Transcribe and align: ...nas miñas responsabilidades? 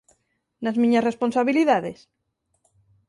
...nas 0.63 0.79
miñas 0.81 1.05
responsabilidades? 1.09 1.99